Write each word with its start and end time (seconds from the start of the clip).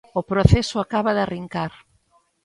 O 0.19 0.21
proceso 0.31 0.75
acaba 0.79 1.11
de 1.15 1.21
arrincar. 1.23 1.71